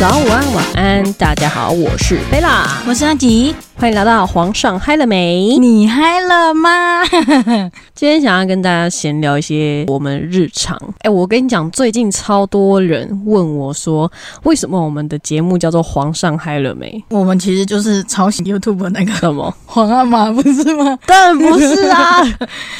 [0.00, 5.56] 早午安晚安，大家好，我是贝拉，我是阿吉，欢迎来到皇上嗨了没？
[5.56, 7.02] 你嗨了吗？
[7.96, 10.78] 今天想要跟大家闲聊一些我们日常。
[10.98, 14.10] 哎，我跟你讲，最近超多人问我说，
[14.42, 17.02] 为什么我们的节目叫做皇上嗨了没？
[17.08, 20.98] 我们其实就是抄袭 YouTube 那个什么皇阿玛，不是吗？
[21.06, 22.22] 当然不是啊，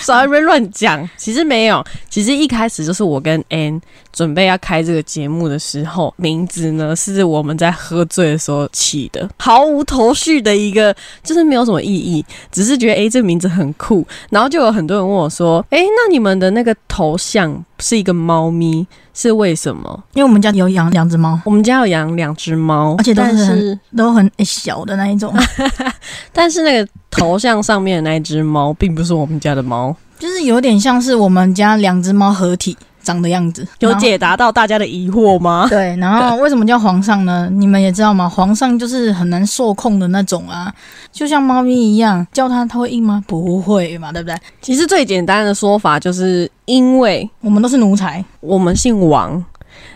[0.02, 1.08] 少 在那边乱讲。
[1.16, 3.80] 其实没有，其实一开始就是我跟 Ann
[4.12, 10.89] 准备要开这个节目的时候，名字呢是我们在喝醉的时候起的，毫无头绪的一个，
[11.22, 14.06] 就是没有什么意义，只是觉得哎，这个名字很酷。
[14.30, 20.04] 然后就有很多人问我说，哎，那你们的那个头像是一个猫咪，是为什么？
[20.14, 25.34] 因为我们家有养两只猫，我们家有养两只猫，而且都是都很小的那一种。
[26.32, 32.76] 但是那个头像上面的那一只猫，并不是我们家的猫，就是有点像是我们家两只猫合体。
[33.02, 35.66] 长的样子有解答到大家的疑惑吗？
[35.70, 37.48] 对，然后为什么叫皇上呢？
[37.52, 38.28] 你们也知道吗？
[38.28, 40.72] 皇上就是很难受控的那种啊，
[41.10, 43.22] 就像猫咪一样，叫它它会应吗？
[43.26, 44.36] 不会嘛，对不对？
[44.60, 49.42] 其实最简单的说法就是因为我们都是奴才，我们姓王，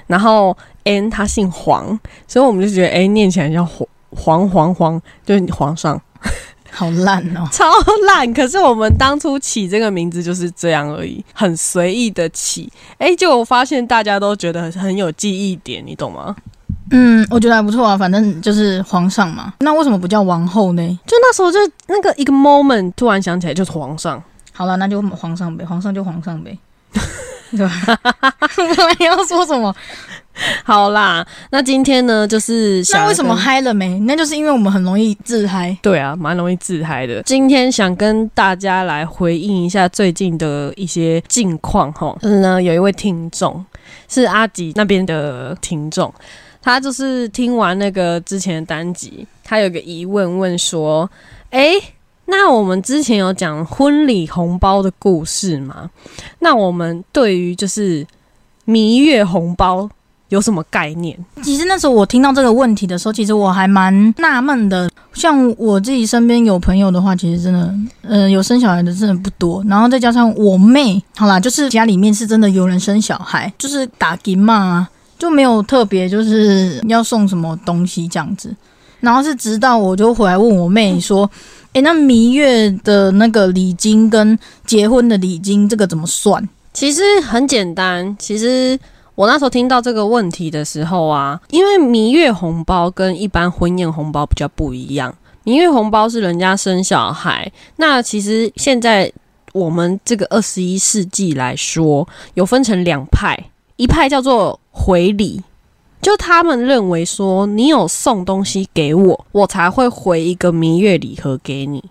[0.06, 6.00] 然后 N 他姓黄，所以我们就觉得哎，念起来叫黄黄黄黄，就是皇上。
[6.74, 7.70] 好烂哦， 超
[8.06, 8.34] 烂！
[8.34, 12.70] 可是我们当初起这个名字就是这样而已，很随意的起。
[12.98, 16.34] 哎，就我发现大家都觉得很有记忆点，你懂吗？
[16.90, 19.54] 嗯，我觉得还不错啊，反正就是皇上嘛。
[19.60, 20.98] 那为什么不叫王后呢？
[21.06, 24.22] 就那时候就那个一个 moment，突然想起来就是皇上。
[24.52, 26.58] 好了，那就皇上呗，皇上就皇上呗。
[27.56, 27.68] 对
[29.06, 29.74] 要说什么？
[30.64, 33.98] 好啦，那今天呢，就是那为什么嗨了没？
[34.00, 35.76] 那就是因为我们很容易自嗨。
[35.80, 37.22] 对啊，蛮容易自嗨的。
[37.22, 42.16] 今天想跟大家来回应一下最近的一些近况哈。
[42.22, 43.64] 嗯呢，有一位听众
[44.08, 46.12] 是阿吉那边的听众，
[46.60, 51.10] 他就是听完那个之前的单集，他有个疑问问说：
[51.50, 51.74] 哎。
[52.26, 55.90] 那我们之前有讲婚礼红包的故事吗？
[56.38, 58.06] 那我们对于就是
[58.64, 59.86] 蜜月红包
[60.34, 61.16] 有什么概念？
[61.42, 64.90] 其实那时候我听到这个问题的时候，其实我还蛮纳闷的。
[65.14, 69.64] 像我自己身边有朋友的话，其实真的，呃，有生小孩的真的不多。
[69.68, 78.54] 然后再加上我妹，好啦，就是家里面是真的有人生小孩，就是打金嘛，就没有特别就是要送什么东西这样子。
[79.00, 81.30] 然后是直到我就回来问我妹说。
[81.74, 86.48] 哎，那蜜月的那个礼金跟结婚的礼金，这个怎么算？
[86.72, 88.16] 其实很简单。
[88.16, 88.78] 其实
[89.14, 95.14] 我那时候听到这个问题的时候啊，因为蜜月红包跟一般婚宴红包比较不一样。
[95.44, 99.12] 蜜月红包是人家生小孩，那其实现在
[99.52, 103.38] 我们这个二十一世纪来说，有分成两派，
[103.76, 105.42] 一派叫做回礼。
[106.00, 111.82] 就他们认为说，你有送东西给我，我才会回一个蜜月礼盒给你，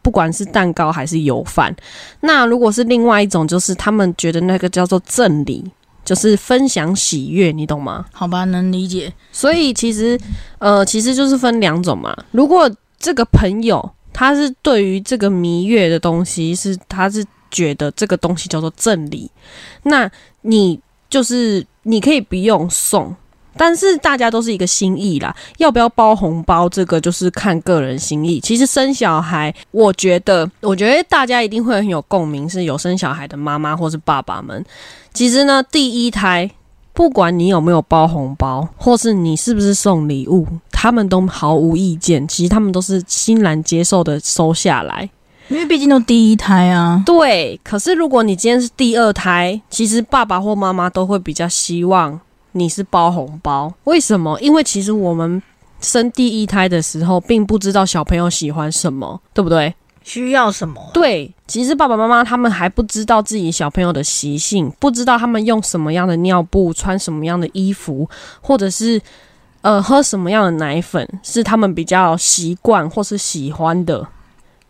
[0.00, 1.74] 不管是蛋糕还是油饭。
[2.20, 5.62] 那如果是另外一种，就是他们觉得那个叫做赠礼，
[6.10, 8.04] 就是分享喜悦，你懂吗？
[8.12, 9.12] 好吧，能理解。
[9.30, 10.18] 所以其实，
[10.58, 12.12] 呃，其实就是分两种嘛。
[12.32, 19.30] 如果这个朋友他是对于这个蜜月的东西是，他是觉得这个东西叫做赠礼，
[19.84, 20.10] 那
[20.40, 23.14] 你就是你可以不用送。
[23.56, 28.40] 但是大家都是一个心意啦，要不要包红包，这个就是看个人心意。
[28.40, 34.64] 其实生小孩，我觉得，我觉得大家一定会很有共鸣，是有生小孩的妈妈或是爸爸们。
[35.12, 36.50] 其实呢，第一胎，
[36.92, 42.26] 不管你有没有包红包，或是你是不是送礼物，他们都毫无意见。
[42.28, 45.10] 其实他们都是欣然接受的收下来，
[45.48, 47.02] 因为毕竟都第一胎啊。
[47.04, 52.20] 对，可是如果你今天是第二胎，其实爸爸或妈妈都会比较希望。
[52.52, 54.38] 你是包红包，为什么？
[54.40, 55.42] 因为其实我们
[55.80, 59.74] 生第一胎的时候，并不知道小朋友喜欢什么，对不对？
[60.02, 60.80] 需要什么？
[60.94, 68.08] 对，其实爸爸妈妈他们还不知道自己小朋友的习性，不知道他们用什么样的尿布，穿什么样的衣服，
[68.40, 69.00] 或者是
[69.60, 74.08] 呃喝什么样的奶粉，是他们比较习惯或是喜欢的。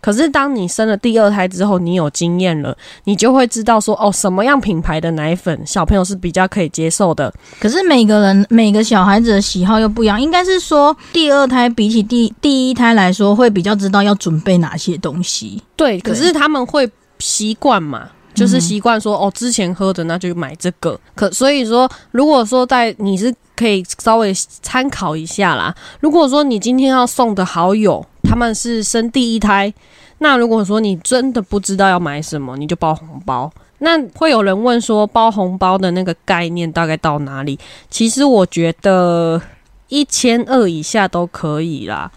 [0.00, 7.32] 可是，当你生了第二胎之后，你有经验了，你就会知道说，哦，什么样品牌的奶粉小朋友是比较可以接受的。
[7.60, 15.62] 可是每个人每个小孩子的喜好又不一样，应该是说，第二胎比起第第一胎来说，会比较知道要准备哪些东西。
[15.76, 18.08] 对，可是他们会习惯嘛，
[18.40, 20.98] 就是习惯说，哦，之前喝的那就买这个。
[21.14, 25.74] 可所以说，如果说在你是可以稍微参考一下啦。
[26.00, 28.04] 如果说你今天要送的好友。
[28.22, 29.74] 他们是生第一胎，
[30.18, 33.50] 那如果说你真的不知道要买什么，你就包红包。
[33.78, 37.58] 那会有人问说，包红包的那个概念大概到哪里？
[37.90, 39.42] 其实我觉得
[39.88, 42.08] 一千二以下都可以啦。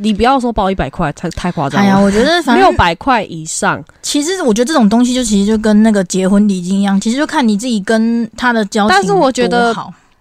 [0.00, 2.04] 你不要说包一百块，太太夸张哎呀，了。
[2.04, 9.74] 我觉得反六百块以上，其实我觉得这种东西就其实就跟那个结婚礼金一样，其实就看你自己跟他的交情但是我觉得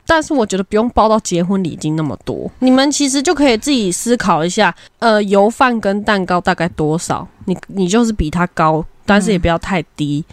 [0.06, 7.28] 但是我觉得不用包到结婚礼金那么多，你们其实就可以自己思考一下，呃，油饭跟蛋糕大概多少？
[7.46, 10.24] 你你就是比他高，但是也不要太低，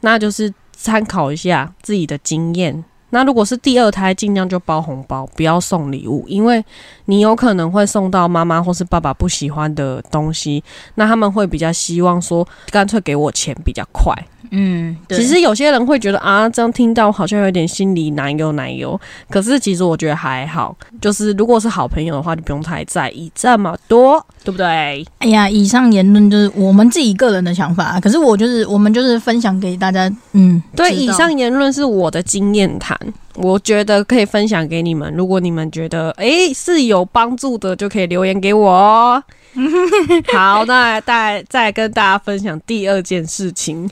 [0.00, 2.84] 那就是参考一下自己的经验。
[3.14, 6.64] 那如果是第二胎，尽量就包红包，不要送礼物，因为
[7.04, 10.64] 你有可能会送到妈妈或是爸爸不喜欢的东西，
[10.96, 14.12] 那他们会比较希望说，干脆给我钱比较快。
[14.50, 18.98] 嗯，对其实有些人会觉得啊，这样听到好像有点心里难有难油。
[19.30, 25.06] 可是其实我觉得还好，就是如果是好朋友的话，就不用太在意这么多，对不对？
[25.18, 32.98] 哎呀，以上言论就是我们自己个人的想法，可是我就是我们就是分享给大家，嗯，对，以上言论是我的经验谈，
[33.36, 35.12] 我觉得可以分享给你们。
[35.14, 39.22] 如果你们觉得诶是有帮助的，就可以留言给我哦。
[40.34, 43.88] 好，那再再跟大家分享第二件事情。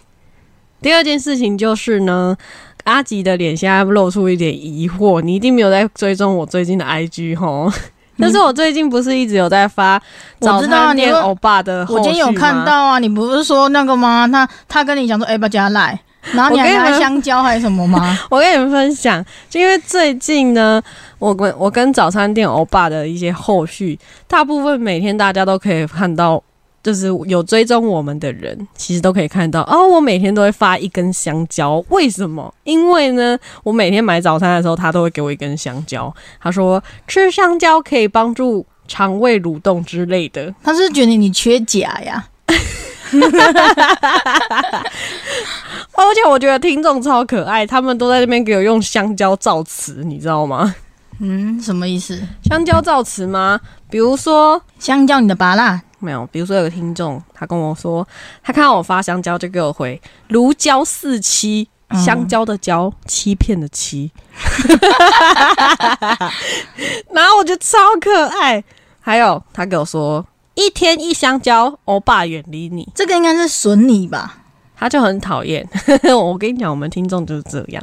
[0.82, 2.36] 第二件事情就是呢，
[2.84, 7.72] 阿吉的脸现在露出一点疑惑，你一定没有在追踪我最近的 IG 吼。
[8.18, 10.00] 但是我最近不是一直有在发
[10.38, 14.28] 早我知道啊餐店你说欧巴的我今天有看到啊，你不是说那个吗？
[14.28, 15.98] 他他跟你讲说，哎、不要加赖，
[16.32, 18.16] 然后你还香蕉还是什么吗？
[18.30, 20.80] 我跟你们分享，就因为最近呢，
[21.18, 26.40] 我跟我跟早餐店欧巴的一些后续，大部分每天大家都可以看到，
[26.82, 29.86] 就是有追踪我们的人，其实都可以看到哦。
[29.88, 32.52] 我每天都会发一根香蕉，为什么？
[32.64, 36.12] 因为呢，我每天买早餐的时候，他都会给我一根香蕉。
[36.40, 40.52] 他说吃香蕉可以帮助肠胃蠕动之类的。
[40.62, 42.28] 他是觉得你缺钾呀。
[45.94, 50.74] 而且我觉得听众超可爱，他们都在那边给我用香蕉造词，你知道吗？
[51.20, 52.18] 嗯，什么意思？
[52.44, 53.60] 香蕉造词吗？
[53.92, 54.60] 比如说。
[54.78, 58.04] 香蕉你的拔蜡，没有，比如说有个听众，他跟我说，
[58.42, 64.10] 他看到我发香蕉，就给我回“如胶似漆”，嗯香蕉的蕉，欺骗的欺，
[67.12, 68.64] 然后我觉得超可爱。
[69.00, 74.38] 还有他给我说“一天一香蕉，欧巴远离你这个应该是损你吧？”，
[74.74, 75.64] 他就很讨厌。
[76.12, 77.80] 我跟你讲，我们听众就是这样。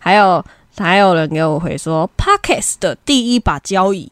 [0.00, 0.44] 还有
[0.76, 4.10] 还有人给我回说 “Pockets 的第一把交椅”。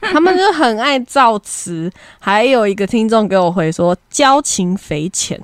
[0.00, 5.40] 他们就很爱造词，还有一个听众给我回说交情匪浅。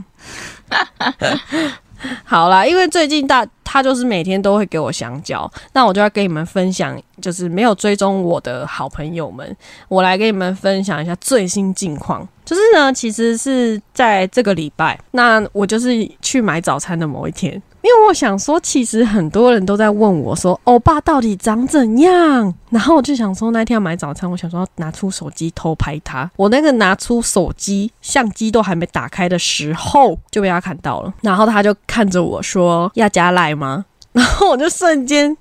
[2.24, 9.56] 好啦，因为最近大他就是每天都会给我香蕉，那我就要跟你们分享，就是没有追踪我的好朋友们，
[9.88, 12.28] 我来跟你们分享一下最新近况。
[12.44, 22.54] 就是呢，其实是在这个礼拜，那我就是去买早餐的某一天，因为我想说，其实很多人都在问我说，欧巴到底长怎样？
[22.70, 26.30] 然后我就想说，那天要买早餐，我想说拿出手机偷拍他。
[26.36, 31.12] 我那个拿出手机相机都还没打开的时候，就被他看到了。
[31.20, 35.36] 然后他就看着我说：“要加赖吗？” 然后我就瞬间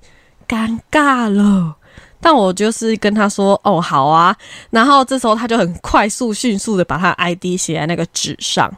[0.46, 1.76] 尴尬了。
[2.20, 4.36] 但我就是跟他说：“哦，好啊。”
[4.68, 8.70] 然后这时候他就很快速、迅速的把他 ID 写在那个纸上，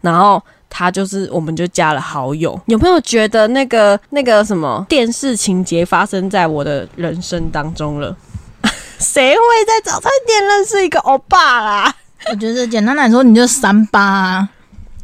[0.00, 0.42] 然后
[0.74, 2.58] 他就是我们就加了好友。
[2.66, 8.16] 有没有觉得那个那个什么电视情节发生在我的人生当中了？
[8.98, 11.94] 谁会在早餐店认识一个欧巴啦？
[12.30, 14.48] 我觉得简单来说，你就三八、啊。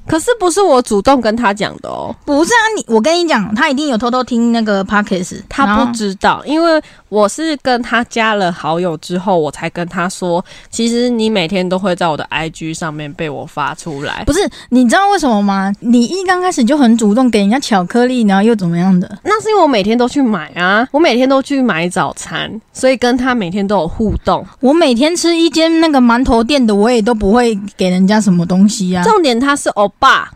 [0.09, 14.25] 可是不是我主动跟他讲的哦，不是啊，你我跟你讲，他一定有偷偷听那个 podcast，他不知道，因为我是跟他加了好友之后，我才跟他说，其实你每天都会在我的 IG 上面被我发出来。
[14.25, 15.73] 不是，你知道为什么吗？
[15.81, 19.19] 你一刚开始就很主动给人家巧克力，然后又怎么样的？
[19.25, 24.45] 那是因为我每天都去买啊，我每天都去买早餐，所以跟他每天都有互动。
[24.61, 29.05] 我每天吃一间那个馒头店的，我也都不会给人家什么东西啊。
[29.05, 30.32] 重点他是欧巴。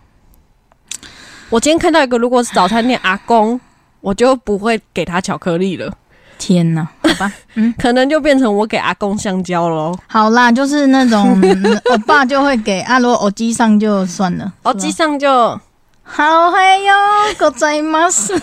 [1.50, 3.60] 我今天看到一个，如果是早餐店阿公，
[4.02, 5.94] 我就不会给他巧克力了，
[6.38, 7.32] 天哪，好吧，
[7.78, 9.98] 可能就变成我给阿公香蕉喽。
[10.08, 14.52] 好啦，就是那种嗯 我爸就会给阿罗偶机上就算了。
[14.64, 15.60] 哦，是吧机上就
[16.04, 16.94] 好嗨哟，
[17.38, 18.38] ございます。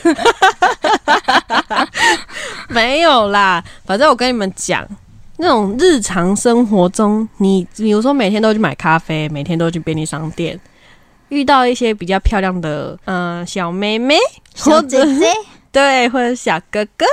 [2.69, 4.87] 没有啦，反正我跟你们讲，
[5.37, 10.59] 那种日常生活中，你比如说每天都去买咖啡，每天都去便利商店，
[11.30, 14.16] 遇到一些比较漂亮的嗯、呃小妹妹，
[14.58, 15.26] 或者姐姐，
[15.72, 17.06] 对，或者小哥哥，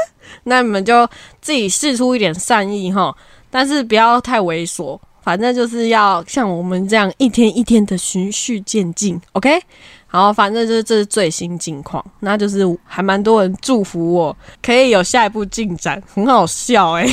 [0.44, 1.08] 那你们就
[1.40, 3.14] 自己试出一点善意哈，
[3.50, 4.98] 但是不要太猥琐。
[5.26, 9.60] 反正就是要像我们这样一天一天的循序渐进，OK。
[10.06, 17.04] 好，反正就是这是最新近况，那就是还蛮多人祝福我可以有下一步进展，很好笑哎、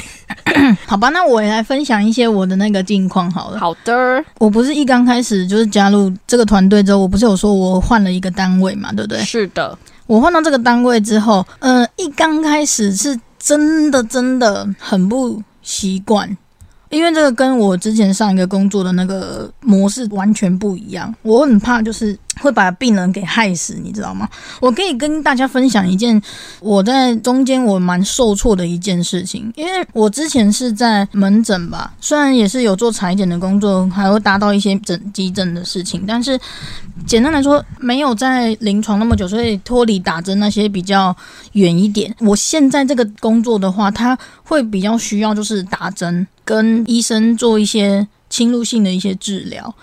[0.85, 3.59] 好吧，那我也来分享一些我的那个近况好了。
[3.59, 9.19] 好的，我不是一刚开始就是加入这个团队之后，我不是有说我换了一个单位嘛，对不对？
[9.23, 16.37] 是的，我换到这个单位之后，呃，一刚开始是真的真的很不习惯，
[16.93, 21.13] 因为这个跟我之前上一个工作的那个模式完全不一样。
[21.23, 24.29] 我很怕就是会把病人给害死，你知道吗？
[24.61, 26.21] 我可以跟大家分享一件
[26.59, 36.39] 我在中间我蛮受挫的一件事情，因为我之前是在门诊吧，虽然也是有做裁剪的工作，还会达到一些诊急诊的事情，但是
[37.07, 41.15] 简单来说，没有在临床那么久，所以脱离打针那些比较
[41.53, 42.13] 远一点。
[42.19, 49.73] 我现在这个工作的话，它会比较需要就是打针，跟医生做一些侵入性的一些治疗。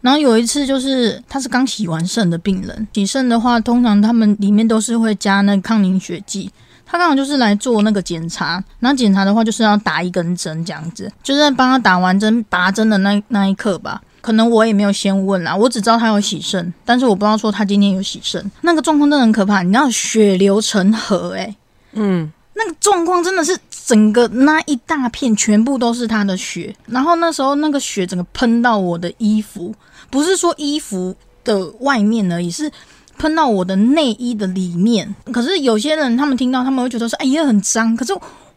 [0.00, 6.50] 然后有一次就是他是刚洗完肾的病人，洗肾的话，通常他们里面都是会加那个抗凝血剂。
[6.88, 14.00] 他刚好就是来做那个检查，然后检查的话就是要打一根针这样子，就是在帮他打完针拔针的那那一刻吧。
[14.20, 18.48] 可能我也没有先问啦，我只知道他有洗肾，但是我不知道说他今天有洗肾。
[18.60, 21.56] 那个状况真的很可怕，你知道血流成河诶、
[21.92, 23.56] 嗯，那个状况真的是
[23.86, 29.72] 整个那一大片全部都是他的血，然后那时候那个血整个喷到我的衣服，
[30.10, 31.14] 不是说衣服
[31.44, 32.68] 的外面而已，是
[33.16, 35.14] 喷到我的内衣的里面。
[35.32, 38.12] 可是有些人他们听到他们会觉得说，哎也很脏，可是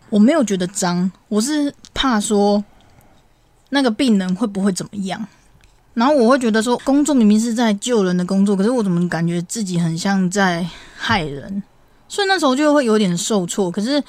[0.10, 2.64] 我没有觉得脏，我是怕说
[3.70, 5.24] 那个病人会不会怎么样。
[5.94, 10.66] 然后我会觉得说，工作明明是在救人的工作，可是我怎么感觉自己很像在
[10.98, 11.62] 害人？
[12.08, 14.02] 所以那时候就会有点受挫，可是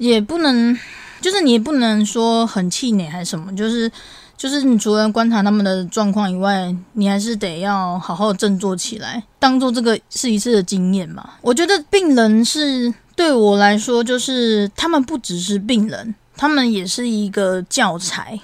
[0.00, 0.76] 也不能，
[1.20, 3.90] 就是你也不能说很气馁还是什么，就是
[4.34, 11.34] 就是你除了观察他们的状况以外，你还是得要好好振作起来，当做这个是一次的经验嘛。
[11.42, 18.40] 我觉得病人是对我来说，就是他们不只是病人，他们也是一个教材。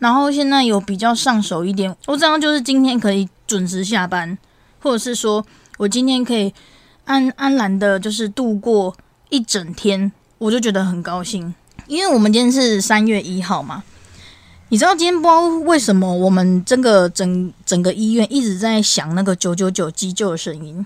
[0.00, 4.36] 然后现在有比较上手一点，我知道就是今天可以准时下班，
[4.80, 5.46] 或者是说
[5.78, 6.52] 我今天可以
[7.04, 8.96] 安安然的，就是度过
[9.28, 10.10] 一整天，
[10.42, 11.54] 我就觉得很高兴。
[11.86, 13.82] 因为我们今天是三月一号嘛，
[14.70, 20.84] 你知道今天不知道为什么我们这个整整个医院一直在响那个九九九急救的声音，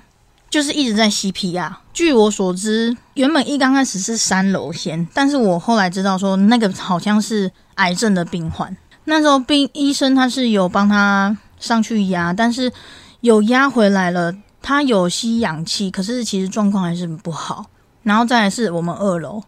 [0.51, 1.73] 就是一直在 CPR。
[1.95, 8.77] 据我所知，原本一刚开始是三楼先，但是我后来知道说那个好像是癌症的病患。
[9.05, 12.73] 那时候病医生他是有帮他上去压，但是
[13.21, 17.67] 有压回来了，他有吸氧气，可是其实状况还是不好。
[18.07, 19.43] 然后再来是我们二楼，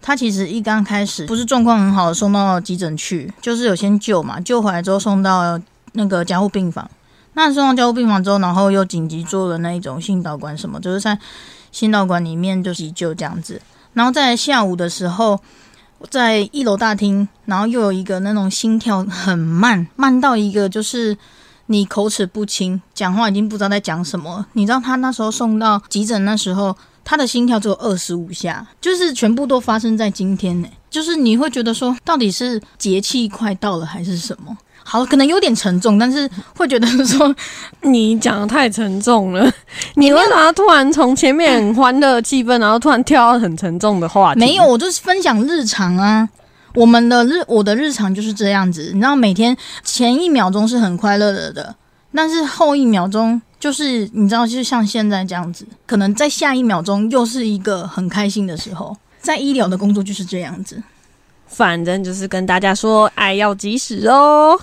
[0.00, 5.58] 他其实一刚开始不是状况很好，送到急诊去，就是有先救嘛，救回来之后送到
[5.92, 6.88] 那个加护病房。
[7.32, 11.18] 那送到加护病房之后，然后又紧急做了那一种心导管什么，就是在
[11.72, 13.60] 心导管里面就急救这样子。
[13.94, 15.40] 然后在下午的时候。
[16.10, 21.18] 在一楼大厅，然后又有一个那种心跳很慢，慢到一个就是
[21.66, 24.46] 你口齿不清，讲话已经不知道在讲什么。
[24.52, 26.76] 你知道他那时候送到急诊那时候，
[27.08, 30.68] 他的心跳只有二十五下，就是全部都发生在今天呢。
[30.90, 34.54] 就是你会觉得说，到底是节气快到了还是什么？
[34.84, 37.34] 好，可能有点沉重，但是会觉得说，
[37.80, 39.50] 你讲的太沉重了，
[39.96, 44.40] 你为啥突然从前面很欢乐气氛，然后突然跳到很沉重的话题？
[44.40, 46.28] 没有，我就是分享日常啊。
[46.74, 48.90] 我们的日，我的日常就是这样子。
[48.92, 51.74] 你知道，每天前一秒钟是很快乐的的，
[52.14, 58.96] 但是后一秒钟就是你知道，就像现在这样子，可能在下一秒钟又是一个很开心的时候。
[59.20, 60.80] 在医疗的工作就是这样子，
[61.48, 64.58] 反正就是跟大家说，爱要及时哦。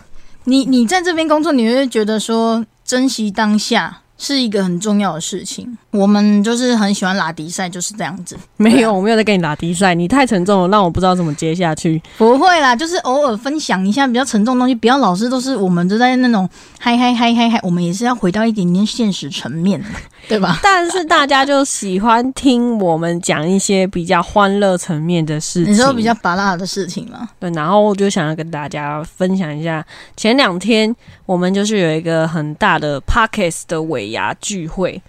[0.45, 5.77] 你你在这边工作，你会觉得说珍惜当下是一个很重要的事情。
[5.91, 8.37] 我们就是很喜欢拉迪赛，就是这样子。
[8.57, 12.01] 没有，我没有在跟你拉迪赛，你太沉重了，让我不知道怎么接下去。
[12.17, 19.81] 不会啦，就是偶尔分享一下比较沉重的东西，不要老是都是我们都在那种嗨嗨嗨嗨嗨，我们也是要回到一点点现实层面，
[20.27, 20.59] 对吧？
[20.61, 27.29] 但是大家就喜欢听我们讲一些比较欢乐层面的事情，你说比较拔辣的事情吗？
[27.39, 29.85] 对，然后我就想要跟大家分享一下，
[30.17, 30.93] 前两天
[31.25, 35.01] 我们就是有一个很大的 Pockets 的尾牙聚会，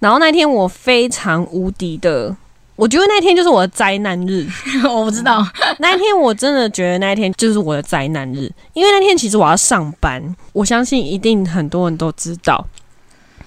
[0.00, 2.34] 然后那天我非常无敌的，
[2.74, 4.46] 我觉得那天就是我的灾难日。
[4.84, 5.46] 我不知道，
[5.78, 12.66] 那一天我真的觉得那一天就是我的灾难日，因为那天其实我要上班，我相信一定很多人都知道。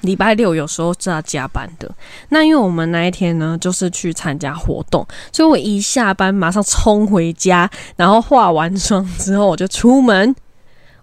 [0.01, 1.89] 礼拜六有时候是要加班的，
[2.27, 10.35] 那因为我们那一天呢，就是去参加活动，所以我一下班马上冲回家，然后化完妆之后我就出门，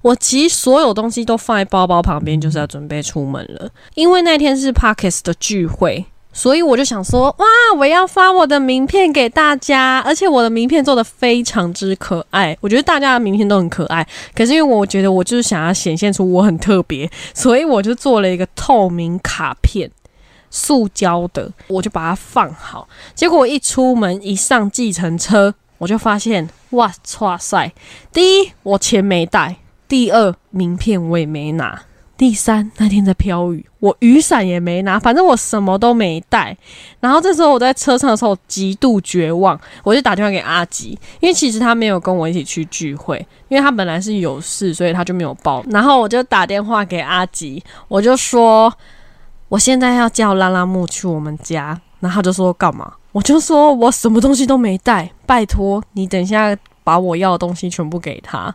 [0.03, 3.71] 我其实所有东西都放在包包旁边，就是要准备出门了。
[3.95, 12.57] 因为那天是 Parkes 的聚会，所以我就想说，哇，我要发我的名片给大家，而且我的名片做的非常之可爱。
[12.61, 19.91] 我觉得大家的名片都很可爱，可是因为我觉得我就是想要显现出我很特别，所以我就做了一个透明卡片。
[20.53, 22.89] 塑胶的，我就把它放好。
[23.15, 27.73] 结果一出门，一上计程车，我就发现，哇，哇塞！
[28.13, 29.55] 第一，我钱没带；
[29.91, 31.75] 第二，名片我也没拿；
[32.17, 34.99] 第三，那天在飘雨，我雨伞也没拿。
[35.01, 36.57] 反正我什么都没带。
[37.01, 43.19] 然后这时候我在车上的时候极度绝望，我就打电话给阿吉，因为其实他没有跟我一起去聚会，
[43.49, 45.63] 因为他本来是有事，所以他就没有报。
[45.71, 48.73] 然后我就打电话给阿吉，我就说。
[49.49, 52.93] 我现在要叫拉拉木去我们家，然后他就说干嘛？
[53.11, 58.55] 我就说我什么东西都没带，拜托你等一下把我要的东西全部给他。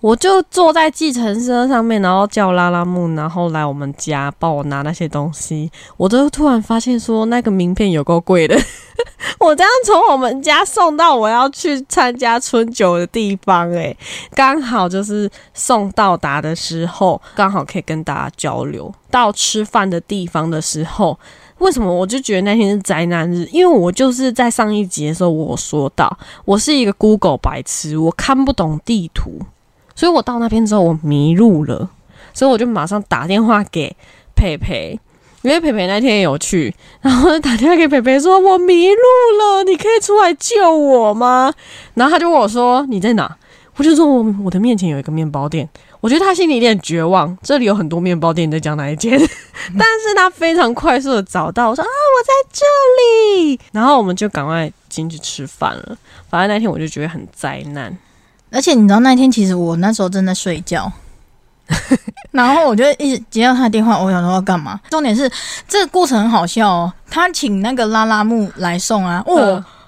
[0.00, 5.70] 我就坐在计程车上面，然后叫拉拉木，然后来我们家帮我拿那些东西。
[5.96, 8.56] 我都突然发现说，那个名片有够贵的。
[9.40, 13.96] 我这样从我们家送到我要去参加春酒的地方，诶，
[14.34, 18.92] 刚好就是送到达的时候，刚好可以跟大家交流。
[19.10, 21.18] 到吃饭的地方的时候，
[21.58, 23.48] 为什么我就觉得那天是灾难日？
[23.50, 29.40] 因为我就是在上一集的时候我说到，我是一个 Google 白痴，我看不懂地图。
[29.98, 31.90] 所以我到那边之后，我迷路了，
[32.32, 33.96] 所以我就马上打电话给
[34.36, 34.96] 佩佩，
[35.42, 38.94] 因为佩佩那天也有去，然后打电话给佩佩说：“我迷路
[39.40, 41.52] 了，你可以出来救我吗？”
[41.94, 43.36] 然后他就问我说：“你在哪？”
[43.74, 45.68] 我就说：“我我的面前有一个面包店。”
[46.00, 49.18] 我觉得他心里有点绝望，这里有很多面包店，你在讲哪一间？
[49.76, 52.64] 但是他非常快速的找到，我说：“啊，我在这
[53.42, 55.98] 里。”然后我们就赶快进去吃饭了。
[56.30, 57.98] 反正那天我就觉得很灾难。
[58.50, 60.90] 而且你知道那天其实我那时候正在睡觉，
[62.32, 64.80] 然后我就一直接到他的电话，我想说要干嘛？
[64.90, 65.30] 重点是
[65.66, 69.34] 这个过程很好笑哦，他请那个拉拉木来送啊，哦，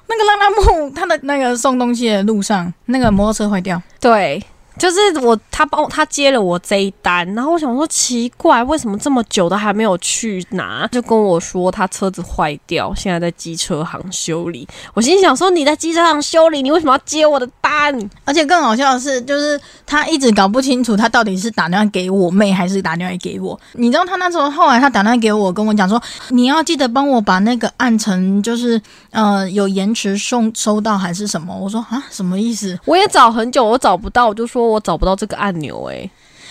[0.08, 4.42] 那个拉拉木他的那个送东西的路上，那个摩托车坏掉，对。
[4.80, 10.86] 就是我，他帮他接了我这一单，然后我想说奇怪，为什么这么久都还没有去拿？
[10.86, 14.66] 就跟我说他车子坏掉，现在在机车行修理。
[14.94, 17.94] 我心想说你在机车行修理，你为什么要接我的单？
[18.24, 23.60] 而且更好笑的是，就是他一直搞不清楚他到底是打电话给我妹还是打电话给我。
[23.74, 31.54] 你知道他那时候后来他打电话给我，跟我讲说你要记得帮我把那个按成就是呃有延迟送收到还是什么？
[31.54, 32.80] 我说啊什么意思？
[32.86, 34.69] 我也找很久，我找不到，我就说。
[34.70, 36.08] 我找不到这个按钮哎，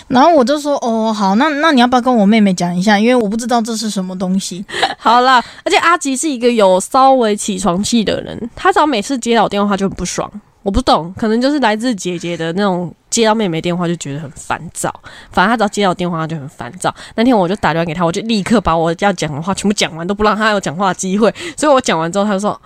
[0.07, 2.99] 然后我就说哦好，那那你要不要跟我妹妹讲一下？
[2.99, 4.65] 因为我不知道这是什么东西。
[4.97, 10.29] 好了，而且阿吉是一个有稍微起床气的人，他只要每次接到电话就很不爽。
[10.61, 14.93] 我不懂，可能就是来自姐姐的那种接到妹妹电话就觉得很烦躁。
[15.31, 16.93] 反正他只要接到电话就很烦躁。
[17.15, 21.33] 那天我就打电话给他，我就立刻把我要讲的话全部讲完，都不让他有讲话机会。
[21.55, 22.61] 所以我讲完之后，他就说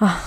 [0.00, 0.20] 啊，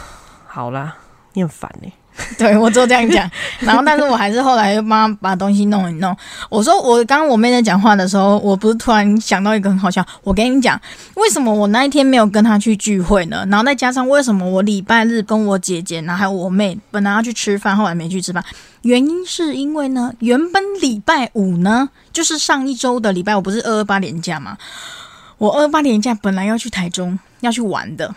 [0.47, 0.95] 好啦，
[1.33, 1.91] 你很烦哎。
[2.37, 3.29] 对我就这样讲，
[3.59, 6.15] 然后但是我还是后来又帮他把东西弄一弄。
[6.49, 10.05] 我说我刚刚我妹在讲话的时候，我不是突然想到一个很好笑。
[10.23, 10.79] 我跟你讲，
[11.15, 13.45] 为什么我那一天没有跟他去聚会呢？
[13.49, 18.43] 然后再加上为什么我礼拜日跟我姐姐，然后还有我妹本来要去吃饭，后来没去吃饭，
[18.81, 24.57] 原因是因为呢，原本礼拜五呢，就是上一周的礼拜五不是二二八年假嘛？
[25.37, 28.13] 我二二八年假本来要去台中要去玩的。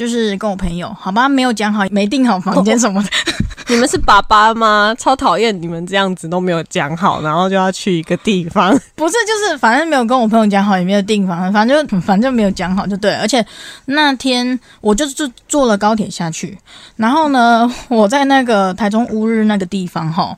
[0.00, 3.10] 就是跟我朋友，好吧，没有讲好，没订好房间什么的。
[3.68, 4.96] 你们是爸爸吗？
[4.98, 8.70] 超讨厌你们这样子都没有讲好，然后就要去一个地方。
[8.96, 13.12] 不是，就是反正没有跟我朋友讲好，也没有订房，反正就反正没有讲好就对。
[13.16, 13.44] 而且
[13.84, 16.56] 那天我就就坐了高铁下去，
[16.96, 20.34] 然后呢，我在那个台中乌日那个地方哈，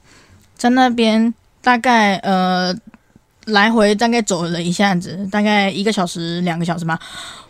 [0.57, 2.75] 在那边大概呃
[3.47, 6.99] 来回大概走了一下子，大概一个小时两个小时吧。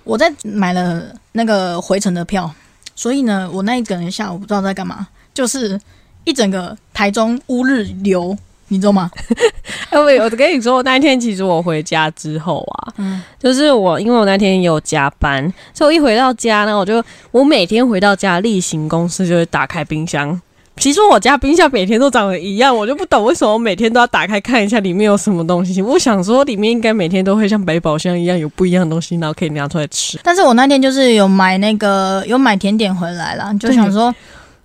[0.05, 2.53] 我在买了那个回程的票，
[2.95, 5.81] 所以呢，我那一个人下午不知道在干嘛，就是
[6.25, 8.37] 一整个台中乌日游，
[8.69, 9.11] 你知道吗？
[9.91, 20.41] 哎，我我跟你说，那一天其实我回家之后啊，嗯，就是我因为我那天有加班，所以我一回到家呢，我就我每天回到家例行公事就是打开冰箱。
[20.83, 25.81] 其实我家冰箱每天都长得一样，我就不懂为什么我每天都要打开看一下里面有什么东西。
[25.81, 30.19] 我想说里面应该每天都会像百宝箱一样有不一样的东西，然后可以拿出来吃。
[30.25, 34.13] 但是我那天就是有买那个有买甜点回来了，就想说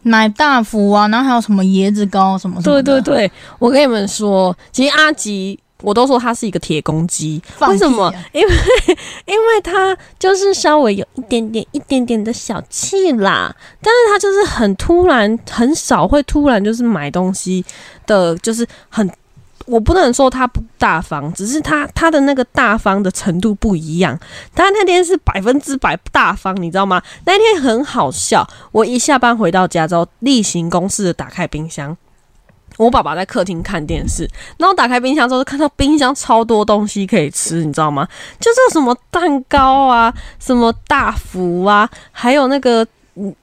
[0.01, 2.81] 买大福啊，然后还有什么椰子糕什么什么。
[2.81, 8.13] 对对对，我跟你们说，其实阿吉我都说他是一个铁公鸡，为什么啊？
[8.33, 8.53] 因为
[9.25, 17.63] 因为他就是稍微有一点点、一点点的小气啦，但是他就是很突然，很少会突然就是买东西
[18.05, 19.09] 的，就是很。
[19.65, 24.17] 我不能说他不大方，只是他他的那个大方的程度不一样。
[24.55, 27.01] 他那天是百分之百大方，你知道吗？
[27.25, 28.47] 那天很好笑。
[28.71, 31.97] 我一下班回到家之后，例行公事的打开冰箱，
[32.77, 38.07] 我爸爸在客厅看电视，然后打开冰箱之后就，看到冰箱超多东西可以吃，你知道吗？
[38.39, 42.85] 就是什么蛋糕啊，什么大福啊，还有那个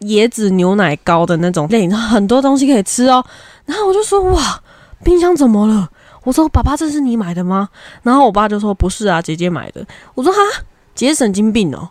[0.01, 3.25] 椰子牛奶糕的那种类，很多东西可以吃哦。
[3.67, 4.61] 然后我就说哇，
[5.03, 5.91] 冰箱怎么了？
[6.23, 7.69] 我说爸爸，这是你买的吗？
[8.03, 9.85] 然后我爸就说不是啊，姐姐买的。
[10.15, 10.39] 我说哈，
[10.95, 11.91] 姐姐神经病哦。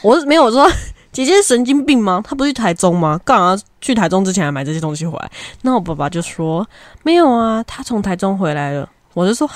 [0.00, 0.70] 我没有说
[1.14, 2.20] 姐姐是神经病吗？
[2.22, 3.18] 她不是去台中吗？
[3.24, 5.30] 干嘛去台中之前还买这些东西回来？
[5.62, 6.66] 那我爸爸就说
[7.04, 8.86] 没有啊，他从台中回来了。
[9.14, 9.54] 我就说啊，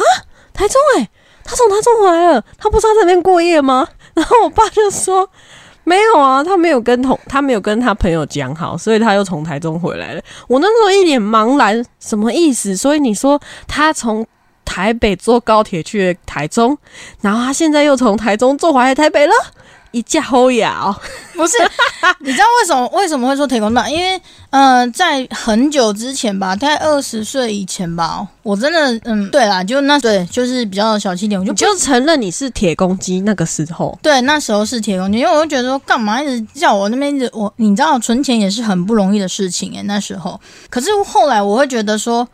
[0.55, 1.09] 台中诶、
[1.42, 3.87] 他从台中回来了，他不是在那边过夜吗？
[4.14, 5.29] 然后我爸就说
[5.83, 10.23] 没有啊，他没有跟同他没有跟他朋友讲好，所以他又从台中回来了。
[10.47, 12.77] 我那时候一脸茫然，什么意思？
[12.77, 14.25] 所以你说他从
[14.64, 16.79] 台北坐高铁去台中，
[17.21, 19.33] 然后他现在又从台中坐回来台北了，
[19.92, 20.96] 一架后牙哦。
[21.35, 21.57] 不是，
[22.20, 23.87] 你知道为什么为什么会说铁公道？
[23.88, 24.20] 因为
[24.51, 40.40] 呃，在很久之前吧，大概二十岁以前吧，我真的嗯，对啦，就那对，就是比较小气点，我就你就承认你是铁公鸡那个时候，对，那时候是铁公鸡，因为我就觉得说，干嘛一直叫我那边一直我，你知道存钱也是很不容易的事情诶，那时候。
[40.68, 42.27] 可是后来我会觉得说，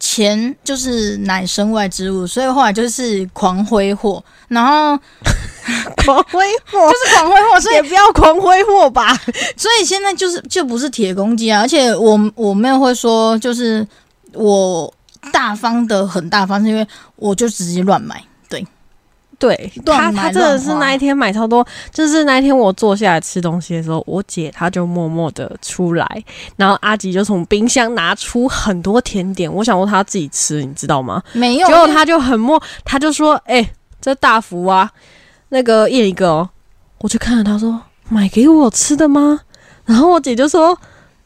[0.00, 4.96] 钱就是乃身外之物，所以后来就是狂挥霍，然后
[6.04, 9.12] 狂挥霍 就是狂挥霍，所以也不要狂挥霍吧。
[9.56, 13.86] 所以现在就是就不是铁公鸡啊，而且我我妹会说，就是
[14.34, 14.92] 我
[15.32, 18.22] 大方的很大方，是因为我就直接乱买，
[19.38, 26.24] 对，对他，他真的是那一天买超多，就是那一天我坐下来吃东西的时候，我姐她就默默的出来，
[26.56, 31.22] 然后阿吉就从冰箱拿出很多甜点，我想说他自己吃，你知道吗？
[31.34, 33.64] 没有，结果他就很默，他就说：“哎、
[34.00, 34.90] 这大福啊，
[35.50, 36.50] 那个一人一个哦。”
[36.98, 39.40] 我就看着他说：“买给我吃的吗？”
[39.86, 40.76] 然后我姐就说：“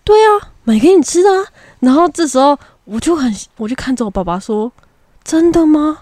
[0.04, 1.44] 对啊，买给你吃的啊。”
[1.80, 4.70] 然后这时候我就很，我就看着我爸爸说
[5.24, 6.00] ：“真的吗？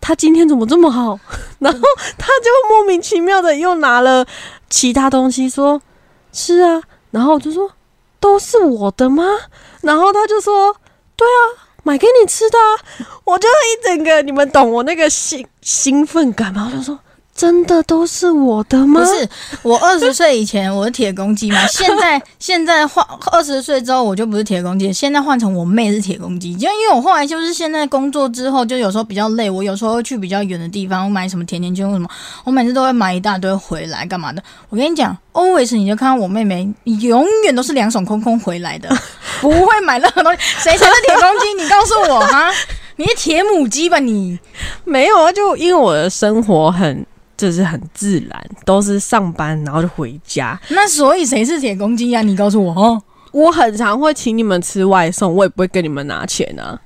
[0.00, 1.18] 他今天怎么这么好？”
[1.60, 1.78] 然后
[2.18, 4.26] 他就莫名其妙的又拿了
[4.68, 5.80] 其他东西说
[6.32, 7.70] ：“吃啊。”然后我就说
[8.20, 9.24] ：“都是我的吗？”
[9.82, 10.74] 然后他就说
[11.16, 16.70] ：“对啊，买给你吃的啊。”我就一整个，你们懂我那个兴兴奋感吗？
[16.70, 16.98] 我就说，
[17.36, 19.00] 真的都是我的吗？
[19.00, 19.28] 不是
[19.62, 32.08] 我二十岁以前我是铁公鸡嘛，现在现在换二十岁之后我就不是铁公鸡，现在换成我妹是铁公鸡，就因为我后来就是现在工作之后，就有时候比较累，我有时候会去比较远的地方，我买什么甜甜圈或什么，
[32.44, 34.42] 我每次都会买一大堆回来干嘛的。
[34.70, 38.88] 我跟你讲，always 你就看到我妹妹永远都是两手空空回来的，
[39.42, 40.38] 不会买任何东西。
[40.60, 41.62] 谁才是铁公鸡？
[41.62, 42.50] 你告诉我哈，
[42.96, 44.38] 你是铁母鸡吧你？
[44.84, 47.04] 没有啊，就因为我的生活很
[47.36, 50.58] 就是很自然，都是上班然后就回家。
[50.68, 53.02] 那所以谁是铁公鸡呀、你告诉我哦。
[53.32, 56.80] 我很常会请你们吃外送，我也不会跟你们拿钱啊。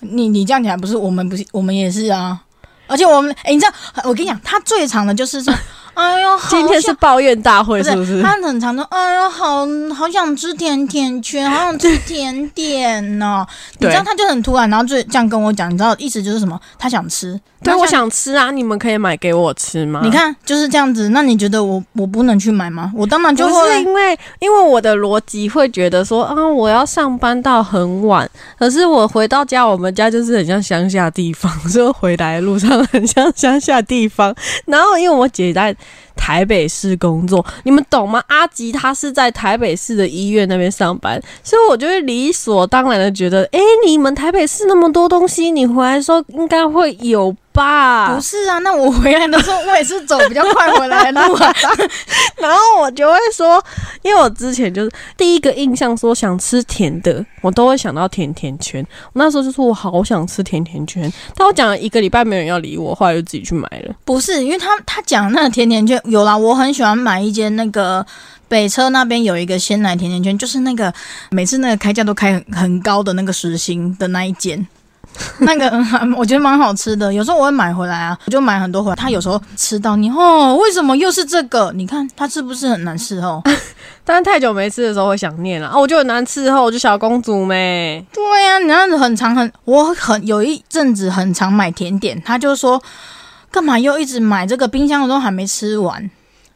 [0.00, 2.40] 你你这样讲不是我们不是我们也是啊，
[2.86, 3.72] 而且我们哎、你知道
[4.04, 5.52] 我跟你讲，他最长的就是说，
[5.92, 8.22] 哎呦，今天是抱怨大会不是不是？
[8.22, 13.46] 他很常说，哎呦，好好想吃甜甜圈，好想吃甜点哦。
[13.78, 16.58] 你知道他就很突然，然后就这样跟我讲，你知道意思就是什么？
[16.78, 17.86] 他想吃，对，我。
[17.92, 20.00] 想吃啊，你们可以买给我吃吗？
[20.02, 22.90] 你看就是这样子，那你觉得我我不能去买吗？
[22.96, 28.26] 我当然就会是因为，因为我的逻辑会觉得说啊，我要上班到很晚，
[28.58, 34.34] 可是我回到家，我们家就是很像乡下地方， 所以回来的路上很像乡下地方。
[34.64, 35.76] 然后因为我姐在
[36.16, 38.22] 台北市工作，你们懂吗？
[38.28, 48.14] 阿吉他是在台北市的医院那边上班，所以我就会理所当然的觉得，诶，你们台北市那么多东西，你回来的时候应该会有吧？
[48.14, 51.54] 不是啊，那我回来的时候，我也是走比较快回来的路啊。
[52.36, 53.62] 然后我就会说，
[54.02, 58.84] 因为我之前就是第一个印象说想吃甜的，我都会想到甜甜圈。
[59.06, 63.94] 我那时候就说我好想吃甜甜圈，但我讲了一个礼拜没有人要理我，后来就自己去买了。
[64.04, 68.04] 不是，因为他他讲那个甜甜圈有啦，我很喜欢买一间那个
[68.48, 70.92] 北车那边有一个鲜奶甜甜圈，就是那个
[71.30, 74.66] 每次那个开价都开很很高的那个时薪的那一间。
[75.40, 77.12] 那个嗯 我觉得蛮好吃的。
[77.12, 78.96] 有时候我会买回来啊，我就买很多回来。
[78.96, 81.70] 他有时候吃到你哦，为什么又是这个？
[81.74, 83.42] 你看他是不是很难伺候？
[84.04, 85.78] 但是太久没吃的时候会想念了啊！
[85.78, 88.02] 我就很难伺候，我就小公主咩。
[88.10, 92.82] 对呀、你那样子很长很，我很有一阵子很常买甜点，他就说
[93.52, 96.10] 干嘛又一直买这个，冰箱都还没吃完。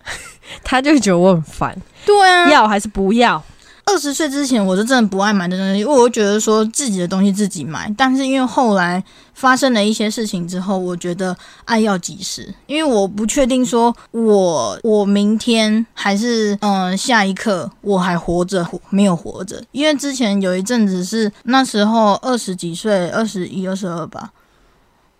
[0.65, 3.43] 他就觉得我很烦，对啊，要还是不要？
[3.85, 7.93] 二十岁之前我是真的不爱买这东西，因为我觉得说自己的东西自己买。
[7.97, 24.33] 但是因为后来发生了一些事情之后，我觉得爱要及时，因为我不确定说我我明天还是嗯、呃下一刻我还活着活没有活着，因为之前有一阵子是那时候二十几岁，二十一、二十二吧，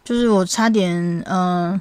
[0.07, 0.91] 就是我差点
[1.27, 1.81] 嗯、呃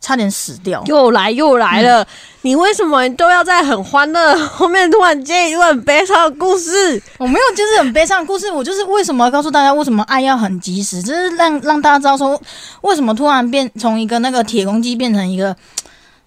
[0.00, 0.80] 差点死掉。
[0.86, 2.06] 又来又来了！
[2.42, 7.02] 你为什么都要在很欢乐后面突然接一段很悲伤的故事？
[7.18, 8.50] 我没有，就是很悲伤的故事。
[8.50, 12.40] 我就是为什么要告诉大家，为什么爱要很及时，就是让让大家知道说，
[12.82, 15.54] 为什么突然变从一个那个铁公鸡变成一个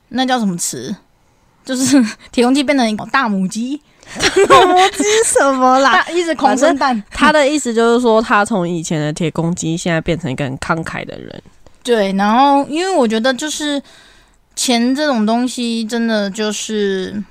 [0.10, 0.93] 那叫什么词？
[1.63, 3.82] 就是 铁公鸡变成一个大母鸡，
[4.19, 5.93] 是什么啦？
[5.93, 7.02] 大一直狂生蛋。
[7.10, 11.41] 他的意思就是说，他从以前的铁公鸡，现在变成一个很慷慨的人。
[11.84, 13.82] 对，然后因为我觉得就是
[14.56, 17.24] 钱这种东西，真的就是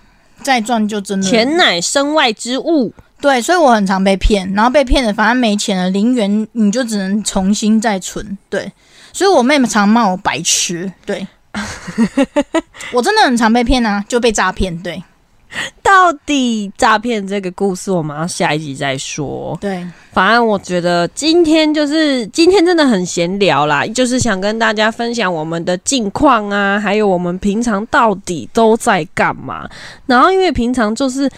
[0.43, 8.37] 再赚就真的钱乃身外之物，对，所以我很常被骗，然后被骗的，反正没钱了，零元你就只能重新再存。
[8.49, 8.73] 对，
[9.13, 10.91] 所以我妹妹常骂我白痴。
[11.07, 11.27] 对，
[12.93, 14.77] 我真的很常被骗啊，就被诈骗。
[14.83, 15.01] 对
[15.83, 19.57] 到底诈骗这个故事，我们要下一集再说。
[19.61, 29.69] 对，反正我觉得今天就是今天真的很闲聊啦，就是想跟大家分享我们的近况啊，还有我们平常到底都在干嘛。
[30.07, 31.29] 然后因为平常就是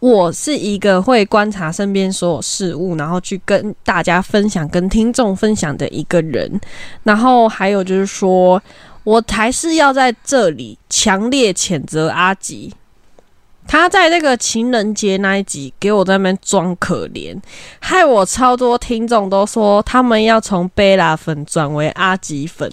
[0.00, 6.60] 我是一个会观察身边所有事物，然后去跟大家分享、跟听众分享的一个人。
[7.04, 8.60] 然后还有就是说，
[9.04, 12.74] 我还是要在这里强烈谴责阿吉。
[13.72, 17.34] 他在那个情人节那一集给我在那边装可怜，
[17.80, 22.70] 害我超多听众都说他们要从贝拉粉转为阿吉粉，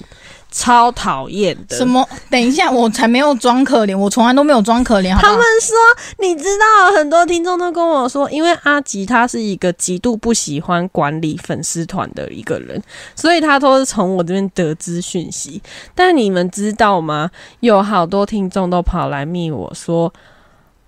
[0.51, 1.77] 超讨厌的。
[1.77, 2.05] 什么？
[2.29, 5.15] 等一下，我才没有装可怜，我从来都没有装可怜。
[5.15, 5.77] 好好他们说，
[6.17, 12.83] 你知道，很多听众都跟我说，因为阿吉他是一个极度不喜欢管理粉丝团的一个人，
[13.15, 15.61] 所以他都是从我这边得知讯息。
[15.95, 17.31] 但你们知道吗？
[17.61, 20.13] 有好多听众都跑来密我说。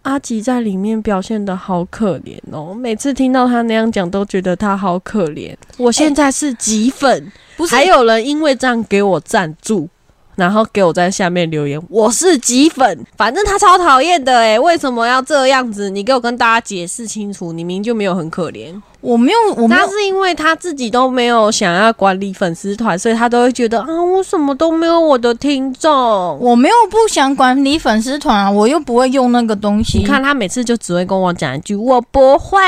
[0.04, 5.56] 阿吉在里面表现的好可怜哦，每次听到他那样讲，都觉得他好可怜。
[5.78, 9.88] 我现在是极粉，不是还有人因为这样给我赞助，
[10.36, 15.90] 然后给我在下面留言，我是极粉，反正他超讨厌的诶，为什么要这样子？
[15.90, 25.92] 你给我跟大家解释清楚，你明明就没有很可怜，我没有，我没有他是因为他自己都没有想要管理粉丝团，所以他都会觉得啊，我什么都没有我的听众。
[26.40, 30.00] 我没有不想管理粉丝团啊，我又不会用那个东西。
[30.00, 32.60] 你看，他每次就只会跟我讲一句：“我不会。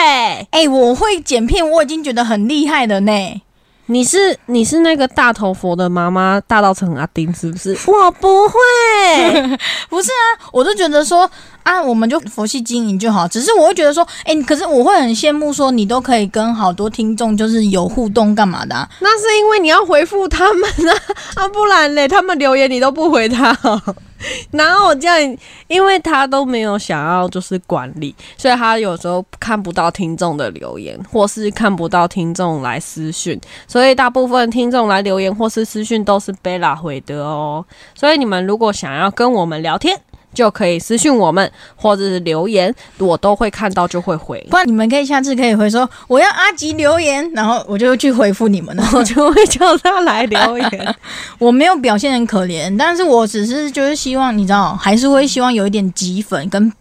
[0.51, 3.11] 哎、我会剪片，我已经觉得很厉害了呢。”
[3.87, 7.77] 你是你是那个大头佛的妈妈，大道城阿丁是不是？
[7.91, 8.55] 我不会。
[9.89, 11.29] 不是啊，我就觉得说
[11.63, 13.27] 啊，我们就佛系经营就好。
[13.27, 18.89] 只是我会觉得说，哎、可是我会很羡慕说，你都可以跟好多听众就是有互动干嘛的、啊？
[19.01, 20.93] 那是因为你要回复他们啊，
[21.43, 23.81] 啊不然嘞，他们留言你都不回他、哦。
[24.51, 37.65] 然后我这样，因为他都没有想要就是管理，所以他有时候看不到听众的留言，或是看不到听众来私讯，所以大部分听众来留言或是私讯都是贝拉回的哦。
[37.95, 39.99] 所以你们如果想要跟我们聊天，
[40.33, 44.45] 就可以私信我们，或者是留言，我都会看到就会回。
[44.49, 50.95] 不然你们可以下次可以回说我要阿吉留言，然后我就去回复你们然后 就会叫他来留言。
[51.37, 56.71] 我没有表现很可怜，但是我只是就是希望你知道，还是会希望有一点积粉跟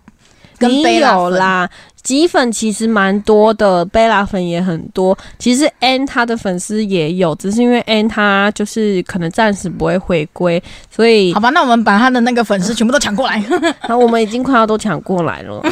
[0.58, 1.22] 跟你贝拉粉。
[1.24, 1.68] 有啦，
[2.02, 5.16] 吉粉其实蛮多的，贝拉粉也很多。
[5.38, 10.60] 其实 N 他的粉丝也有，只是因为 N 他就是可能暂时不会回归，
[10.90, 13.40] 所以好吧，那我们把他的那个粉丝全部都抢过来。
[13.86, 15.62] 好，我们已经快要都抢过来了。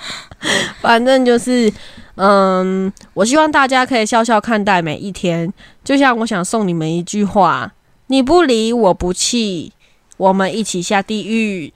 [0.82, 1.72] 反正就是，
[2.16, 5.52] 嗯，我希望大家可以笑笑看待每一天。
[5.84, 7.72] 就像我想送你们一句话：
[8.08, 9.72] 你不离我不弃，
[10.18, 11.74] 我们一起下地狱。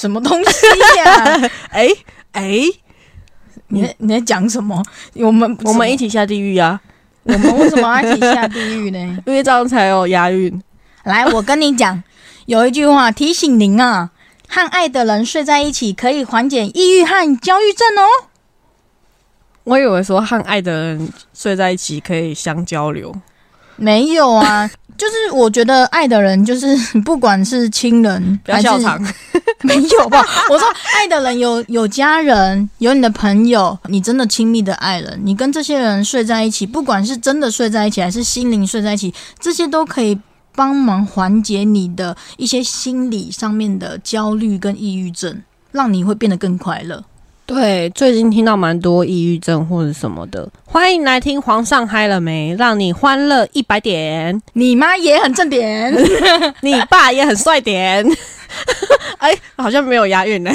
[0.00, 0.66] 哎什么东西
[0.98, 1.88] 呀、 哎
[2.32, 2.62] 哎，
[3.68, 4.82] 你在你在讲什么？
[5.16, 6.80] 我们我们一起下地狱啊！
[7.24, 8.98] 我们为什么要一起下地狱呢？
[9.26, 10.62] 因为这样才有押韵。
[11.04, 12.02] 来，我跟你讲，
[12.46, 14.10] 有一句话提醒您啊，
[14.48, 18.08] 和爱的人睡在一起可以缓解抑郁和焦虑症哦。
[19.64, 23.14] 我以为说和爱的人睡在一起可以相交流，
[23.76, 29.02] 没有啊，就是我觉得爱的人，就是 不管是亲人不要还是笑场。
[29.62, 30.22] 没有吧？
[30.50, 40.18] 我说爱的人有有家人，有你的朋友，你真的亲密的爱人，你跟这些人睡在一起，不管是真的睡在一起，还是心灵睡在一起，这些都可以
[40.54, 47.02] 帮忙缓解你的一些心理上面的焦虑跟抑郁症，让你会变得更快乐。
[47.52, 55.92] 对，最近听到蛮多抑郁症或者什么的，欢迎来听皇上嗨了没，让你欢乐一百点， 你妈也很正点，
[56.62, 58.06] 你爸也很帅点。
[59.18, 60.52] 哎，好像没有押韵呢。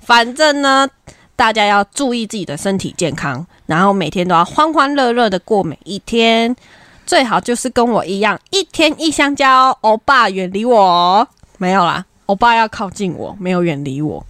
[0.00, 0.88] 反正呢，
[1.36, 6.56] 大家要注意自己的身体健康，然后每天都要欢欢乐乐的过每一天。
[7.04, 11.28] 最好就是跟我一样，一天一香蕉，欧巴远离我。
[11.58, 14.24] 没有啦，欧巴要靠近我，没有远离我。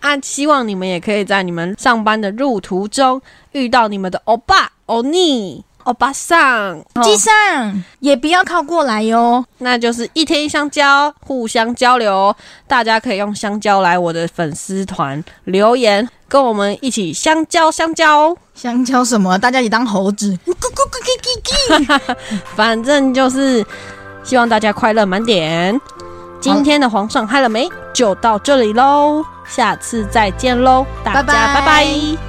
[0.00, 3.20] 啊，希望你们也可以在你们上班的路途中
[3.52, 6.80] 遇到你们的欧巴、欧尼、欧巴桑。
[7.02, 9.44] 机上也不要靠过来哟。
[9.58, 12.34] 那就是一天一香蕉，互相交流。
[12.66, 18.36] 大家可以用香蕉来我的粉丝团留言，跟我们一起香蕉香蕉。
[18.54, 19.38] 香蕉什么？
[19.38, 20.36] 大家一起当猴子。
[20.46, 22.16] 咕咕咕咕咕咕。
[22.54, 23.64] 反正就是
[24.22, 25.80] 希望大家快乐满点。
[26.40, 27.68] 今天的皇上嗨了没？
[27.92, 32.27] 就到这里喽，下次再见喽，大家拜拜拜拜